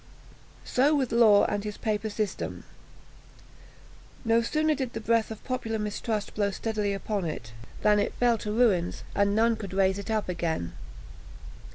So 0.65 0.95
with 0.95 1.11
Law 1.11 1.45
and 1.45 1.63
his 1.63 1.77
paper 1.77 2.09
system. 2.09 2.63
No 4.25 4.41
sooner 4.41 4.73
did 4.73 4.93
the 4.93 4.99
breath 4.99 5.29
of 5.29 5.43
popular 5.43 5.77
mistrust 5.77 6.33
blow 6.33 6.49
steadily 6.49 6.91
upon 6.93 7.23
it, 7.25 7.53
than 7.83 7.99
it 7.99 8.15
fell 8.15 8.39
to 8.39 8.51
ruins, 8.51 9.03
and 9.13 9.35
none 9.35 9.55
could 9.55 9.73
raise 9.75 9.99
it 9.99 10.09
up 10.09 10.27
again. 10.27 10.73